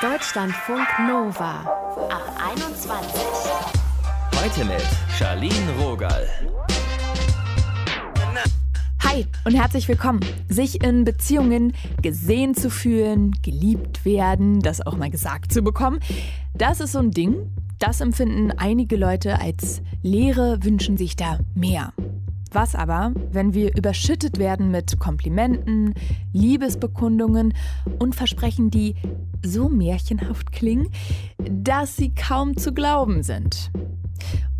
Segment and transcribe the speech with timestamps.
[0.00, 1.60] Deutschlandfunk Nova
[2.08, 3.20] ab 21.
[4.34, 4.82] Heute mit
[5.18, 6.26] Charlene Rogal.
[9.04, 10.20] Hi und herzlich willkommen.
[10.48, 16.00] Sich in Beziehungen gesehen zu fühlen, geliebt werden, das auch mal gesagt zu bekommen,
[16.54, 17.50] das ist so ein Ding.
[17.78, 21.92] Das empfinden einige Leute als Leere, wünschen sich da mehr.
[22.50, 25.94] Was aber, wenn wir überschüttet werden mit Komplimenten,
[26.32, 27.52] Liebesbekundungen
[27.98, 28.94] und Versprechen, die
[29.42, 30.88] so märchenhaft klingen,
[31.38, 33.70] dass sie kaum zu glauben sind?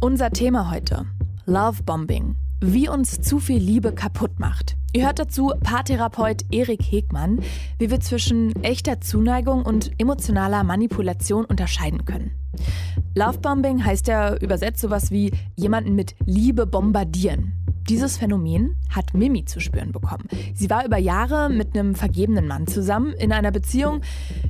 [0.01, 1.06] Unser Thema heute:
[1.46, 2.37] Lovebombing.
[2.60, 4.77] Wie uns zu viel Liebe kaputt macht.
[4.93, 7.41] Ihr hört dazu Paartherapeut Erik Hegmann,
[7.79, 12.32] wie wir zwischen echter Zuneigung und emotionaler Manipulation unterscheiden können.
[13.15, 17.52] Lovebombing heißt ja übersetzt sowas wie jemanden mit Liebe bombardieren.
[17.88, 20.29] Dieses Phänomen hat Mimi zu spüren bekommen.
[20.55, 24.02] Sie war über Jahre mit einem vergebenen Mann zusammen in einer Beziehung,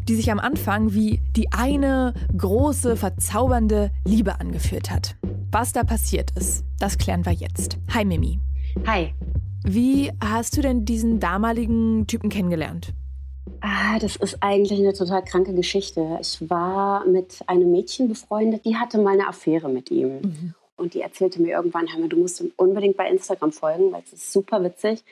[0.08, 5.14] die sich am Anfang wie die eine große, verzaubernde Liebe angeführt hat.
[5.52, 7.78] Was da passiert ist, das klären wir jetzt.
[7.94, 8.40] Hi Mimi.
[8.88, 9.14] Hi.
[9.62, 12.92] Wie hast du denn diesen damaligen Typen kennengelernt?
[13.60, 16.18] Ah, das ist eigentlich eine total kranke Geschichte.
[16.20, 20.20] Ich war mit einem Mädchen befreundet, die hatte mal eine Affäre mit ihm.
[20.22, 20.54] Mhm.
[20.78, 24.12] Und die erzählte mir irgendwann, hör mal, du musst unbedingt bei Instagram folgen, weil es
[24.12, 25.04] ist super witzig.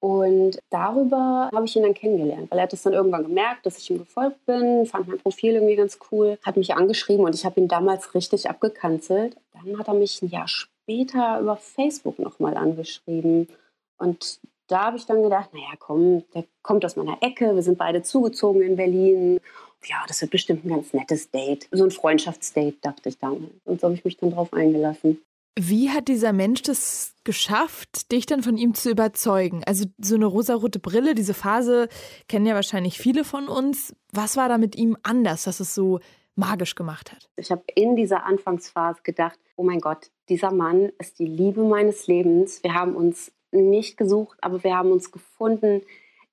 [0.00, 3.78] Und darüber habe ich ihn dann kennengelernt, weil er hat es dann irgendwann gemerkt, dass
[3.78, 7.46] ich ihm gefolgt bin, fand mein Profil irgendwie ganz cool, hat mich angeschrieben und ich
[7.46, 9.36] habe ihn damals richtig abgekanzelt.
[9.54, 13.48] Dann hat er mich ein Jahr später über Facebook nochmal angeschrieben.
[13.96, 17.78] Und da habe ich dann gedacht, naja, komm, der kommt aus meiner Ecke, wir sind
[17.78, 19.40] beide zugezogen in Berlin
[19.86, 21.68] ja, das wird bestimmt ein ganz nettes Date.
[21.70, 23.52] So ein Freundschaftsdate, dachte ich damals.
[23.64, 25.20] Und so habe ich mich dann drauf eingelassen.
[25.56, 29.62] Wie hat dieser Mensch das geschafft, dich dann von ihm zu überzeugen?
[29.66, 31.88] Also so eine rosarote Brille, diese Phase
[32.28, 33.94] kennen ja wahrscheinlich viele von uns.
[34.12, 36.00] Was war da mit ihm anders, dass es so
[36.34, 37.28] magisch gemacht hat?
[37.36, 42.08] Ich habe in dieser Anfangsphase gedacht, oh mein Gott, dieser Mann ist die Liebe meines
[42.08, 42.60] Lebens.
[42.64, 45.82] Wir haben uns nicht gesucht, aber wir haben uns gefunden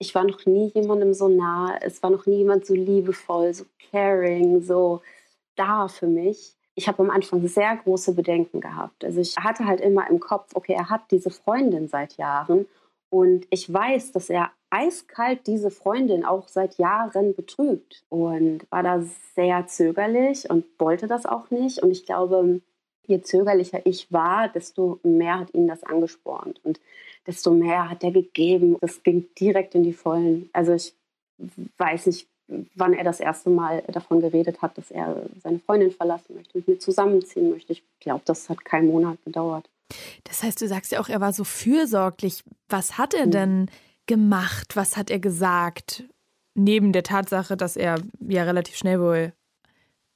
[0.01, 3.65] ich war noch nie jemandem so nah, es war noch nie jemand so liebevoll, so
[3.91, 5.01] caring, so
[5.55, 6.55] da für mich.
[6.73, 9.05] Ich habe am Anfang sehr große Bedenken gehabt.
[9.05, 12.65] Also ich hatte halt immer im Kopf, okay, er hat diese Freundin seit Jahren
[13.11, 19.03] und ich weiß, dass er eiskalt diese Freundin auch seit Jahren betrügt und war da
[19.35, 21.83] sehr zögerlich und wollte das auch nicht.
[21.83, 22.61] Und ich glaube,
[23.11, 26.59] je zögerlicher ich war, desto mehr hat ihn das angespornt.
[26.63, 26.79] Und
[27.27, 28.77] desto mehr hat er gegeben.
[28.81, 30.49] Das ging direkt in die Vollen.
[30.53, 30.93] Also ich
[31.77, 32.27] weiß nicht,
[32.75, 36.67] wann er das erste Mal davon geredet hat, dass er seine Freundin verlassen möchte, mit
[36.67, 37.73] mir zusammenziehen möchte.
[37.73, 39.69] Ich glaube, das hat keinen Monat gedauert.
[40.23, 42.43] Das heißt, du sagst ja auch, er war so fürsorglich.
[42.69, 43.69] Was hat er denn
[44.07, 44.75] gemacht?
[44.75, 46.05] Was hat er gesagt?
[46.55, 49.33] Neben der Tatsache, dass er ja relativ schnell wohl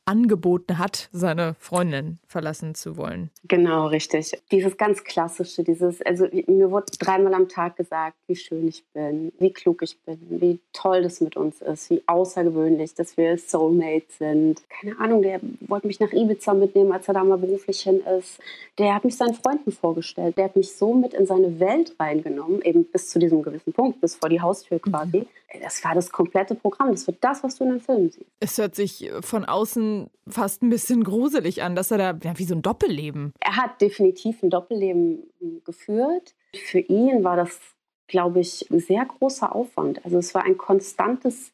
[0.05, 3.31] angeboten hat, seine Freundin verlassen zu wollen.
[3.47, 4.39] Genau, richtig.
[4.51, 9.31] Dieses ganz klassische, dieses, also mir wurde dreimal am Tag gesagt, wie schön ich bin,
[9.39, 14.19] wie klug ich bin, wie toll das mit uns ist, wie außergewöhnlich, dass wir Soulmates
[14.19, 14.61] sind.
[14.69, 18.39] Keine Ahnung, der wollte mich nach Ibiza mitnehmen, als er da mal beruflich hin ist.
[18.77, 20.37] Der hat mich seinen Freunden vorgestellt.
[20.37, 24.01] Der hat mich so mit in seine Welt reingenommen, eben bis zu diesem gewissen Punkt,
[24.01, 25.19] bis vor die Haustür quasi.
[25.19, 25.27] Mhm.
[25.61, 26.91] Das war das komplette Programm.
[26.91, 28.25] Das wird das, was du in den Filmen siehst.
[28.41, 29.94] Es hört sich von außen
[30.27, 33.33] fast ein bisschen gruselig an, dass er da ja, wie so ein Doppelleben.
[33.39, 35.23] Er hat definitiv ein Doppelleben
[35.65, 36.35] geführt.
[36.53, 37.59] Für ihn war das,
[38.07, 40.03] glaube ich, ein sehr großer Aufwand.
[40.05, 41.51] Also es war ein konstantes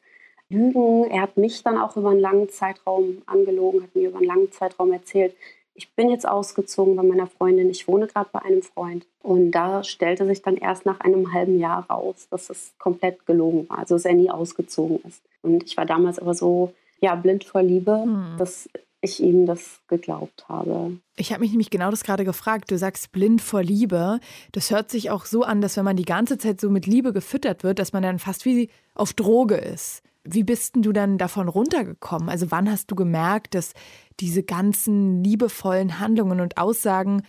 [0.48, 1.10] Lügen.
[1.10, 4.52] Er hat mich dann auch über einen langen Zeitraum angelogen, hat mir über einen langen
[4.52, 5.34] Zeitraum erzählt,
[5.74, 9.06] ich bin jetzt ausgezogen bei meiner Freundin, ich wohne gerade bei einem Freund.
[9.22, 13.68] Und da stellte sich dann erst nach einem halben Jahr raus, dass es komplett gelogen
[13.68, 15.22] war, also dass er nie ausgezogen ist.
[15.42, 16.72] Und ich war damals aber so
[17.02, 18.36] ja, blind vor Liebe, hm.
[18.38, 18.68] dass
[19.02, 20.98] ich ihm das geglaubt habe.
[21.16, 22.70] Ich habe mich nämlich genau das gerade gefragt.
[22.70, 24.20] Du sagst blind vor Liebe.
[24.52, 27.12] Das hört sich auch so an, dass wenn man die ganze Zeit so mit Liebe
[27.12, 30.02] gefüttert wird, dass man dann fast wie auf Droge ist.
[30.22, 32.28] Wie bist denn du dann davon runtergekommen?
[32.28, 33.72] Also wann hast du gemerkt, dass
[34.20, 37.22] diese ganzen liebevollen Handlungen und Aussagen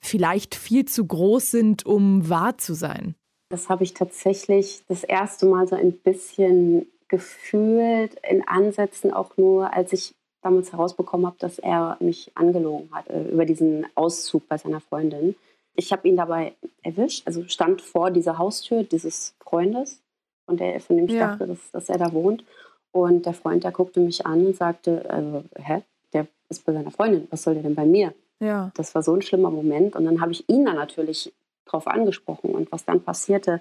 [0.00, 3.14] vielleicht viel zu groß sind, um wahr zu sein?
[3.50, 9.72] Das habe ich tatsächlich das erste Mal so ein bisschen gefühlt in Ansätzen auch nur,
[9.72, 14.58] als ich damals herausbekommen habe, dass er mich angelogen hat äh, über diesen Auszug bei
[14.58, 15.34] seiner Freundin.
[15.74, 20.00] Ich habe ihn dabei erwischt, also stand vor dieser Haustür dieses Freundes,
[20.46, 21.28] von, der, von dem ich ja.
[21.28, 22.44] dachte, dass, dass er da wohnt.
[22.90, 25.82] Und der Freund, der guckte mich an und sagte, also, hä,
[26.12, 28.14] der ist bei seiner Freundin, was soll der denn bei mir?
[28.40, 28.70] Ja.
[28.74, 29.94] Das war so ein schlimmer Moment.
[29.94, 31.32] Und dann habe ich ihn dann natürlich
[31.68, 32.50] drauf angesprochen.
[32.50, 33.60] Und was dann passierte,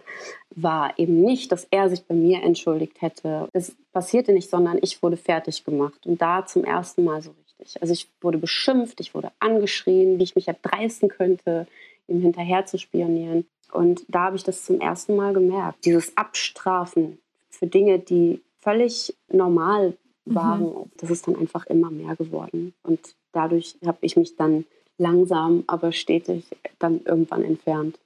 [0.55, 3.49] war eben nicht, dass er sich bei mir entschuldigt hätte.
[3.53, 6.05] Das passierte nicht, sondern ich wurde fertig gemacht.
[6.05, 7.81] Und da zum ersten Mal so richtig.
[7.81, 11.67] Also ich wurde beschimpft, ich wurde angeschrien, wie ich mich erdreisten könnte,
[12.07, 13.45] ihm hinterher zu spionieren.
[13.71, 15.85] Und da habe ich das zum ersten Mal gemerkt.
[15.85, 17.19] Dieses Abstrafen
[17.49, 20.35] für Dinge, die völlig normal mhm.
[20.35, 20.91] waren, mhm.
[20.97, 22.73] das ist dann einfach immer mehr geworden.
[22.83, 22.99] Und
[23.31, 24.65] dadurch habe ich mich dann
[24.97, 26.45] langsam, aber stetig
[26.79, 27.99] dann irgendwann entfernt.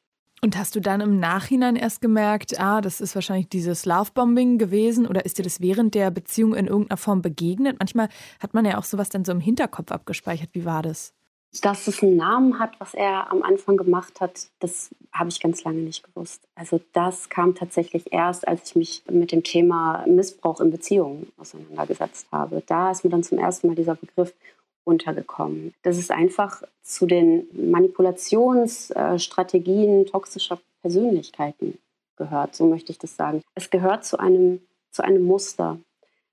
[0.43, 5.05] Und hast du dann im Nachhinein erst gemerkt, ah, das ist wahrscheinlich dieses Lovebombing gewesen
[5.05, 7.77] oder ist dir das während der Beziehung in irgendeiner Form begegnet?
[7.77, 8.09] Manchmal
[8.39, 10.49] hat man ja auch sowas dann so im Hinterkopf abgespeichert.
[10.53, 11.13] Wie war das?
[11.61, 15.63] Dass es einen Namen hat, was er am Anfang gemacht hat, das habe ich ganz
[15.63, 16.47] lange nicht gewusst.
[16.55, 22.27] Also das kam tatsächlich erst, als ich mich mit dem Thema Missbrauch in Beziehungen auseinandergesetzt
[22.31, 22.63] habe.
[22.65, 24.33] Da ist mir dann zum ersten Mal dieser Begriff
[24.83, 25.73] untergekommen.
[25.83, 31.77] Das ist einfach zu den Manipulationsstrategien toxischer Persönlichkeiten
[32.17, 33.41] gehört, so möchte ich das sagen.
[33.55, 34.59] Es gehört zu einem,
[34.91, 35.79] zu einem Muster.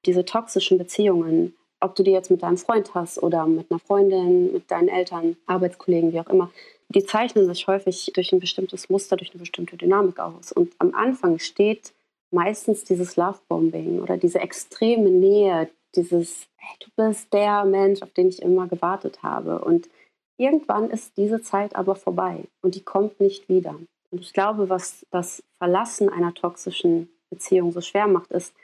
[0.06, 4.53] Diese toxischen Beziehungen ob du die jetzt mit deinem Freund hast oder mit einer Freundin,
[4.53, 6.50] mit deinen Eltern, Arbeitskollegen, wie auch immer,
[6.89, 10.53] die zeichnen sich häufig durch ein bestimmtes Muster, durch eine bestimmte Dynamik aus.
[10.53, 11.93] Und am Anfang steht
[12.31, 18.29] meistens dieses Lovebombing oder diese extreme Nähe, dieses, hey, du bist der Mensch, auf den
[18.29, 19.61] ich immer gewartet habe.
[19.61, 19.88] Und
[20.37, 23.75] irgendwann ist diese Zeit aber vorbei und die kommt nicht wieder.
[24.11, 28.55] Und ich glaube, was das Verlassen einer toxischen Beziehung so schwer macht, ist,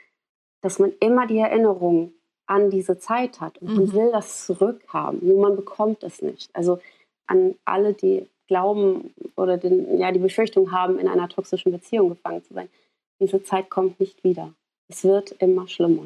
[0.61, 2.13] dass man immer die Erinnerung
[2.47, 3.57] an diese Zeit hat.
[3.59, 3.75] Und mhm.
[3.75, 6.49] man will das zurückhaben, nur man bekommt es nicht.
[6.55, 6.79] Also
[7.27, 12.43] an alle, die glauben oder den, ja, die Befürchtung haben, in einer toxischen Beziehung gefangen
[12.43, 12.69] zu sein.
[13.19, 14.53] Diese Zeit kommt nicht wieder.
[14.87, 16.05] Es wird immer schlimmer.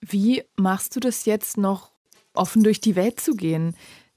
[0.00, 1.92] Wie machst du das jetzt noch,
[2.34, 3.74] offen durch die Welt zu gehen?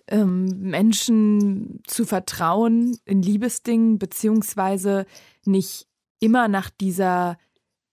[0.08, 5.06] Ähm, Menschen zu vertrauen in Liebesdingen, beziehungsweise
[5.46, 5.88] nicht
[6.20, 7.38] immer nach dieser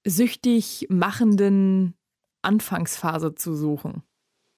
[0.04, 1.94] süchtig machenden
[2.42, 4.02] Anfangsphase zu suchen?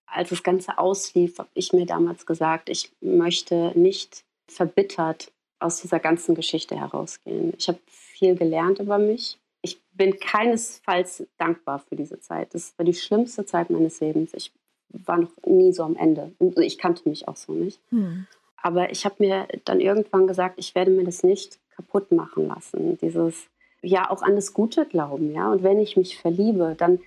[0.06, 5.98] Als das Ganze auslief, habe ich mir damals gesagt, ich möchte nicht verbittert aus dieser
[5.98, 7.52] ganzen Geschichte herausgehen.
[7.58, 9.38] Ich habe viel gelernt über mich.
[9.68, 12.54] Ich bin keinesfalls dankbar für diese Zeit.
[12.54, 14.32] Das war die schlimmste Zeit meines Lebens.
[14.34, 14.52] Ich
[14.90, 16.32] war noch nie so am Ende.
[16.56, 17.80] Ich kannte mich auch so nicht.
[17.90, 18.26] Hm.
[18.60, 22.98] Aber ich habe mir dann irgendwann gesagt, ich werde mir das nicht kaputt machen lassen.
[22.98, 23.46] Dieses,
[23.82, 25.50] ja, auch an das Gute glauben, ja.
[25.52, 26.98] Und wenn ich mich verliebe, dann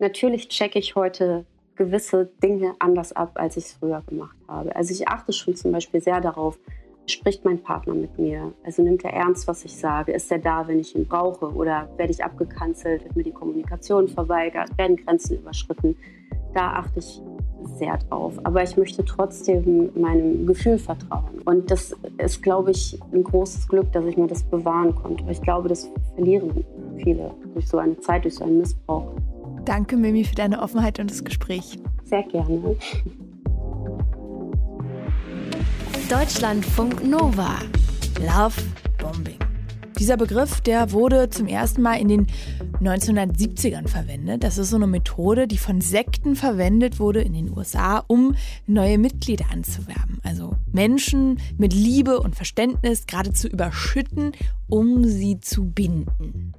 [0.00, 1.44] Natürlich checke ich heute
[1.76, 4.74] gewisse Dinge anders ab, als ich es früher gemacht habe.
[4.74, 6.58] Also ich achte schon zum Beispiel sehr darauf,
[7.06, 8.52] spricht mein Partner mit mir?
[8.64, 10.12] Also nimmt er ernst, was ich sage?
[10.12, 11.46] Ist er da, wenn ich ihn brauche?
[11.46, 13.04] Oder werde ich abgekanzelt?
[13.04, 14.76] Wird mir die Kommunikation verweigert?
[14.78, 15.96] Werden Grenzen überschritten?
[16.54, 17.20] Da achte ich
[17.78, 18.34] sehr drauf.
[18.44, 21.40] Aber ich möchte trotzdem meinem Gefühl vertrauen.
[21.44, 25.24] Und das ist, glaube ich, ein großes Glück, dass ich mir das bewahren konnte.
[25.30, 26.64] ich glaube, das verlieren
[27.02, 29.12] viele durch so eine Zeit, durch so einen Missbrauch.
[29.64, 31.78] Danke, Mimi, für deine Offenheit und das Gespräch.
[32.04, 32.76] Sehr gerne.
[36.10, 37.60] Deutschlandfunk Nova.
[38.18, 38.60] Love
[38.98, 39.38] Bombing.
[39.96, 42.26] Dieser Begriff, der wurde zum ersten Mal in den
[42.80, 44.42] 1970ern verwendet.
[44.42, 48.34] Das ist so eine Methode, die von Sekten verwendet wurde in den USA, um
[48.66, 50.18] neue Mitglieder anzuwerben.
[50.24, 54.32] Also Menschen mit Liebe und Verständnis geradezu überschütten,
[54.68, 56.54] um sie zu binden.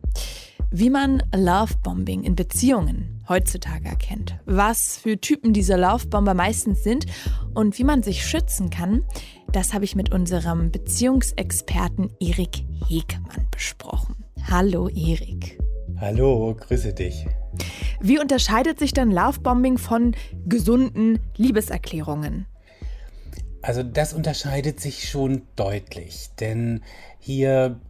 [0.73, 7.07] Wie man Lovebombing in Beziehungen heutzutage erkennt, was für Typen diese Lovebomber meistens sind
[7.53, 9.03] und wie man sich schützen kann,
[9.51, 14.15] das habe ich mit unserem Beziehungsexperten Erik Hegmann besprochen.
[14.49, 15.59] Hallo Erik.
[15.97, 17.27] Hallo, grüße dich.
[17.99, 20.15] Wie unterscheidet sich dann Lovebombing von
[20.45, 22.45] gesunden Liebeserklärungen?
[23.61, 26.81] Also das unterscheidet sich schon deutlich, denn
[27.19, 27.81] hier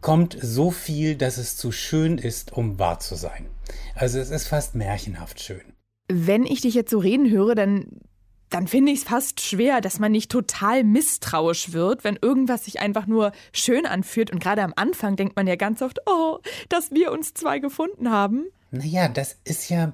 [0.00, 3.46] kommt so viel, dass es zu schön ist, um wahr zu sein.
[3.94, 5.74] Also es ist fast märchenhaft schön.
[6.08, 8.00] Wenn ich dich jetzt so reden höre, dann,
[8.48, 12.80] dann finde ich es fast schwer, dass man nicht total misstrauisch wird, wenn irgendwas sich
[12.80, 14.32] einfach nur schön anfühlt.
[14.32, 16.38] Und gerade am Anfang denkt man ja ganz oft, oh,
[16.68, 18.46] dass wir uns zwei gefunden haben.
[18.70, 19.92] Naja, das ist ja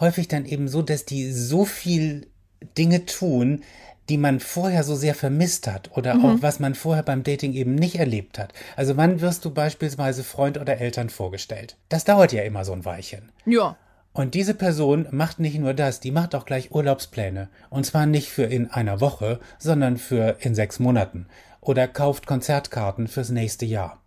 [0.00, 2.28] häufig dann eben so, dass die so viel
[2.76, 3.62] Dinge tun,
[4.08, 6.24] die man vorher so sehr vermisst hat oder mhm.
[6.24, 8.52] auch was man vorher beim Dating eben nicht erlebt hat.
[8.76, 11.76] Also wann wirst du beispielsweise Freund oder Eltern vorgestellt?
[11.88, 13.30] Das dauert ja immer so ein Weilchen.
[13.44, 13.76] Ja.
[14.12, 17.48] Und diese Person macht nicht nur das, die macht auch gleich Urlaubspläne.
[17.68, 21.26] Und zwar nicht für in einer Woche, sondern für in sechs Monaten.
[21.60, 24.00] Oder kauft Konzertkarten fürs nächste Jahr.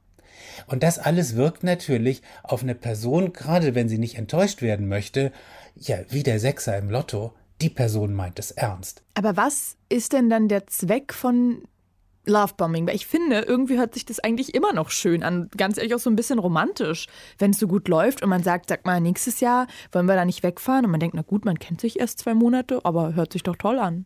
[0.65, 5.32] Und das alles wirkt natürlich auf eine Person, gerade wenn sie nicht enttäuscht werden möchte,
[5.75, 9.04] ja, wie der Sechser im Lotto, die Person meint es ernst.
[9.16, 11.63] Aber was ist denn dann der Zweck von
[12.25, 15.50] Lovebombing, weil ich finde, irgendwie hört sich das eigentlich immer noch schön an.
[15.58, 18.70] Ganz ehrlich auch so ein bisschen romantisch, wenn es so gut läuft und man sagt,
[18.70, 21.60] sag mal, nächstes Jahr wollen wir da nicht wegfahren und man denkt, na gut, man
[21.60, 24.06] kennt sich erst zwei Monate, aber hört sich doch toll an.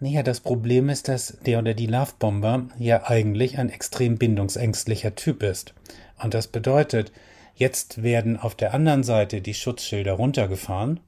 [0.00, 5.42] Naja, das Problem ist, dass der oder die Lovebomber ja eigentlich ein extrem bindungsängstlicher Typ
[5.42, 5.74] ist.
[6.22, 7.12] Und das bedeutet,
[7.54, 11.00] jetzt werden auf der anderen Seite die Schutzschilder runtergefahren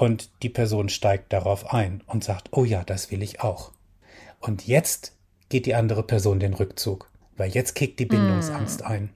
[0.00, 3.70] und die Person steigt darauf ein und sagt, oh ja, das will ich auch.
[4.40, 5.14] Und jetzt
[5.50, 9.10] geht die andere Person den Rückzug, weil jetzt kickt die Bindungsangst ein.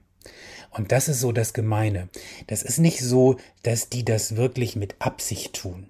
[0.69, 2.09] Und das ist so das Gemeine.
[2.45, 5.87] Das ist nicht so, dass die das wirklich mit Absicht tun.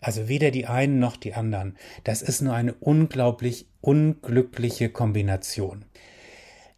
[0.00, 1.76] Also weder die einen noch die anderen.
[2.04, 5.84] Das ist nur eine unglaublich unglückliche Kombination.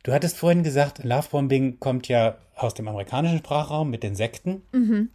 [0.02, 4.62] Du hattest vorhin gesagt, Lovebombing kommt ja aus dem amerikanischen Sprachraum mit den Sekten.
[4.72, 5.10] Mhm.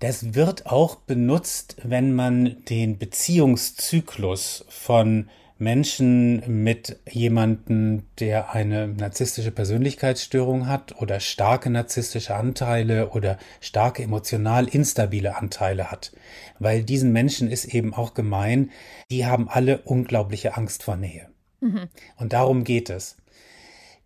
[0.00, 5.28] Das wird auch benutzt, wenn man den Beziehungszyklus von
[5.60, 14.68] Menschen mit jemanden, der eine narzisstische Persönlichkeitsstörung hat oder starke narzisstische Anteile oder starke emotional
[14.68, 16.12] instabile Anteile hat.
[16.60, 18.70] Weil diesen Menschen ist eben auch gemein,
[19.10, 21.28] die haben alle unglaubliche Angst vor Nähe.
[21.60, 21.88] Mhm.
[22.16, 23.16] Und darum geht es.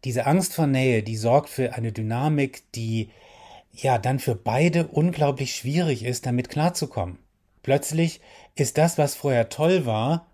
[0.05, 3.11] Diese Angst vor Nähe, die sorgt für eine Dynamik, die
[3.73, 7.19] ja dann für beide unglaublich schwierig ist, damit klarzukommen.
[7.62, 8.21] Plötzlich
[8.55, 10.26] ist das, was vorher toll war,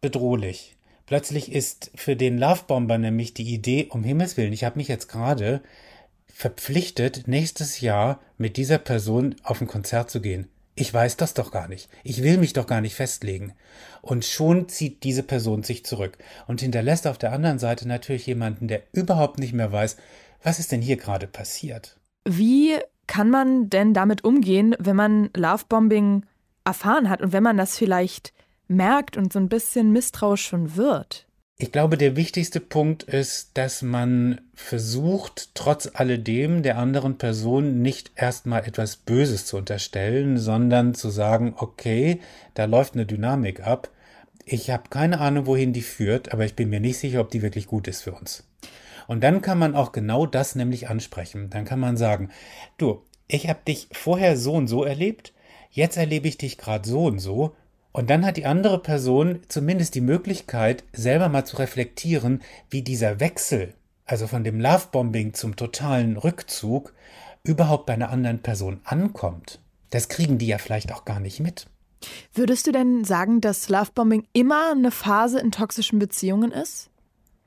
[0.00, 0.76] bedrohlich.
[1.06, 5.08] Plötzlich ist für den Lovebomber nämlich die Idee, um Himmels Willen, ich habe mich jetzt
[5.08, 5.60] gerade
[6.32, 10.48] verpflichtet, nächstes Jahr mit dieser Person auf ein Konzert zu gehen.
[10.74, 11.90] Ich weiß das doch gar nicht.
[12.04, 13.52] Ich will mich doch gar nicht festlegen.
[14.00, 16.16] Und schon zieht diese Person sich zurück
[16.46, 19.96] und hinterlässt auf der anderen Seite natürlich jemanden, der überhaupt nicht mehr weiß,
[20.42, 21.99] was ist denn hier gerade passiert.
[22.24, 26.24] Wie kann man denn damit umgehen, wenn man Lovebombing
[26.64, 28.32] erfahren hat und wenn man das vielleicht
[28.68, 31.26] merkt und so ein bisschen misstrauisch schon wird?
[31.62, 38.12] Ich glaube, der wichtigste Punkt ist, dass man versucht, trotz alledem der anderen Person nicht
[38.16, 42.20] erstmal etwas Böses zu unterstellen, sondern zu sagen, okay,
[42.54, 43.90] da läuft eine Dynamik ab.
[44.46, 47.42] Ich habe keine Ahnung, wohin die führt, aber ich bin mir nicht sicher, ob die
[47.42, 48.42] wirklich gut ist für uns.
[49.06, 51.50] Und dann kann man auch genau das nämlich ansprechen.
[51.50, 52.30] Dann kann man sagen,
[52.78, 55.32] du, ich habe dich vorher so und so erlebt,
[55.70, 57.54] jetzt erlebe ich dich gerade so und so
[57.92, 63.18] und dann hat die andere Person zumindest die Möglichkeit, selber mal zu reflektieren, wie dieser
[63.18, 66.92] Wechsel, also von dem Lovebombing zum totalen Rückzug,
[67.42, 69.60] überhaupt bei einer anderen Person ankommt.
[69.90, 71.66] Das kriegen die ja vielleicht auch gar nicht mit.
[72.32, 76.89] Würdest du denn sagen, dass Lovebombing immer eine Phase in toxischen Beziehungen ist?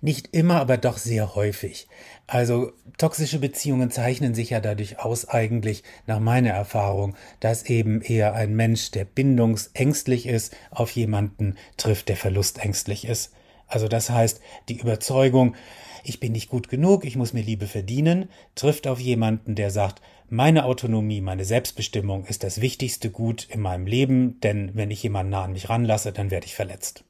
[0.04, 1.88] Nicht immer, aber doch sehr häufig.
[2.28, 8.34] Also toxische Beziehungen zeichnen sich ja dadurch aus eigentlich, nach meiner Erfahrung, dass eben eher
[8.34, 13.32] ein Mensch, der bindungsängstlich ist, auf jemanden trifft, der verlustängstlich ist.
[13.66, 15.56] Also das heißt, die Überzeugung,
[16.04, 20.02] ich bin nicht gut genug, ich muss mir Liebe verdienen, trifft auf jemanden, der sagt,
[20.28, 25.30] meine Autonomie, meine Selbstbestimmung ist das wichtigste Gut in meinem Leben, denn wenn ich jemanden
[25.30, 27.06] nah an mich ranlasse, dann werde ich verletzt.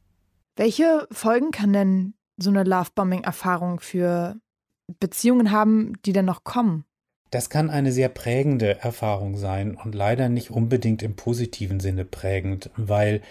[0.55, 4.37] Welche Folgen kann denn so eine Lovebombing-Erfahrung für
[4.99, 6.85] Beziehungen haben, die dann noch kommen?
[7.31, 12.69] Das kann eine sehr prägende Erfahrung sein und leider nicht unbedingt im positiven Sinne prägend,
[12.77, 13.21] weil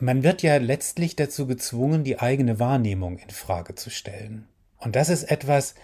[0.00, 4.48] man wird ja letztlich dazu gezwungen, die eigene Wahrnehmung in Frage zu stellen.
[4.78, 5.76] Und das ist etwas,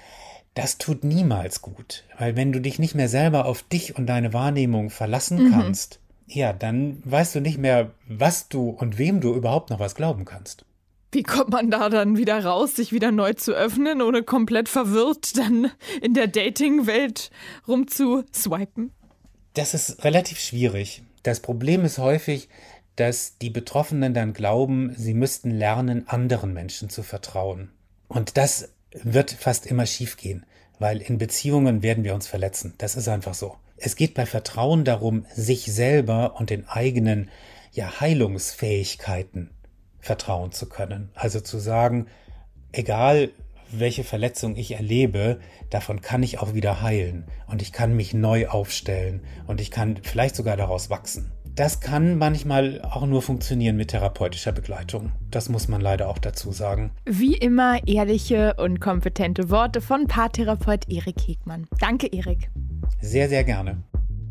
[0.54, 4.32] das tut niemals gut, weil wenn du dich nicht mehr selber auf dich und deine
[4.32, 5.52] Wahrnehmung verlassen mhm.
[5.52, 9.94] kannst, ja, dann weißt du nicht mehr, was du und wem du überhaupt noch was
[9.94, 10.64] glauben kannst.
[11.10, 15.38] Wie kommt man da dann wieder raus, sich wieder neu zu öffnen, ohne komplett verwirrt
[15.38, 15.70] dann
[16.02, 17.30] in der Dating-Welt
[17.66, 18.92] rumzuswipen?
[19.54, 21.02] Das ist relativ schwierig.
[21.22, 22.50] Das Problem ist häufig,
[22.96, 27.70] dass die Betroffenen dann glauben, sie müssten lernen, anderen Menschen zu vertrauen.
[28.08, 30.44] Und das wird fast immer schiefgehen,
[30.78, 32.74] weil in Beziehungen werden wir uns verletzen.
[32.78, 33.56] Das ist einfach so.
[33.78, 37.30] Es geht bei Vertrauen darum, sich selber und den eigenen
[37.72, 39.50] ja, Heilungsfähigkeiten
[40.08, 41.10] vertrauen zu können.
[41.14, 42.06] Also zu sagen,
[42.72, 43.30] egal
[43.70, 45.38] welche Verletzung ich erlebe,
[45.68, 49.98] davon kann ich auch wieder heilen und ich kann mich neu aufstellen und ich kann
[50.02, 51.30] vielleicht sogar daraus wachsen.
[51.54, 55.12] Das kann manchmal auch nur funktionieren mit therapeutischer Begleitung.
[55.30, 56.92] Das muss man leider auch dazu sagen.
[57.04, 61.66] Wie immer ehrliche und kompetente Worte von Paartherapeut Erik Hegmann.
[61.80, 62.50] Danke, Erik.
[63.02, 63.82] Sehr, sehr gerne.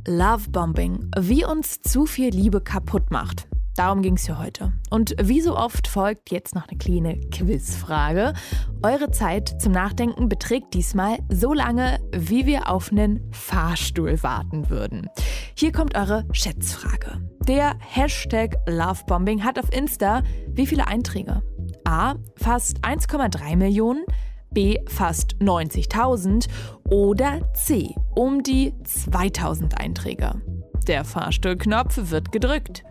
[0.07, 3.48] Lovebombing, wie uns zu viel Liebe kaputt macht.
[3.77, 4.74] Darum ging es hier heute.
[4.89, 8.34] Und wie so oft folgt jetzt noch eine kleine Quizfrage.
[8.81, 15.07] Eure Zeit zum Nachdenken beträgt diesmal so lange, wie wir auf einen Fahrstuhl warten würden.
[15.55, 17.22] Hier kommt eure Schätzfrage.
[17.48, 21.43] Der Hashtag Lovebombing hat auf Insta wie viele Einträge?
[21.84, 24.05] A fast 1,3 Millionen,
[24.50, 26.48] B fast 90.000
[26.89, 30.41] oder C um die 2000 Einträge.
[30.88, 32.84] Der Fahrstuhlknopf wird gedrückt.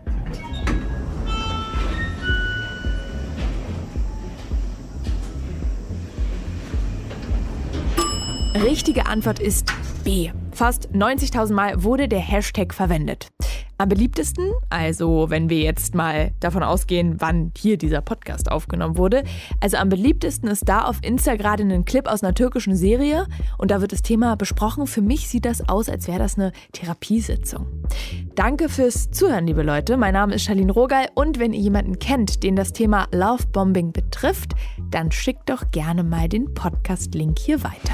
[8.63, 9.71] Richtige Antwort ist
[10.03, 10.31] B.
[10.51, 13.27] Fast 90.000 Mal wurde der Hashtag verwendet.
[13.77, 19.23] Am beliebtesten, also wenn wir jetzt mal davon ausgehen, wann hier dieser Podcast aufgenommen wurde,
[19.59, 23.27] also am beliebtesten ist da auf Insta gerade ein Clip aus einer türkischen Serie
[23.59, 24.87] und da wird das Thema besprochen.
[24.87, 27.67] Für mich sieht das aus, als wäre das eine Therapiesitzung.
[28.33, 29.97] Danke fürs Zuhören, liebe Leute.
[29.97, 34.53] Mein Name ist Charlene Rogal und wenn ihr jemanden kennt, den das Thema Lovebombing betrifft,
[34.89, 37.93] dann schickt doch gerne mal den Podcast-Link hier weiter.